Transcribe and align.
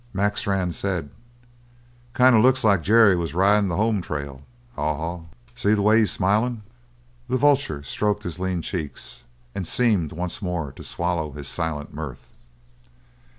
Mac 0.13 0.35
Strann 0.35 0.71
said: 0.71 1.11
"Kind 2.15 2.35
of 2.35 2.41
looks 2.41 2.63
like 2.63 2.81
Jerry 2.81 3.15
was 3.15 3.35
ridin' 3.35 3.67
the 3.67 3.75
home 3.75 4.01
trail, 4.01 4.41
Haw 4.75 4.95
Haw. 4.97 5.21
See 5.55 5.75
the 5.75 5.83
way 5.83 5.99
he's 5.99 6.11
smilin'?" 6.11 6.63
The 7.27 7.37
vulture 7.37 7.83
stroked 7.83 8.23
his 8.23 8.39
lean 8.39 8.63
cheeks 8.63 9.25
and 9.53 9.67
seemed 9.67 10.11
once 10.11 10.41
more 10.41 10.71
to 10.71 10.83
swallow 10.83 11.33
his 11.33 11.47
silent 11.47 11.93
mirth. 11.93 12.29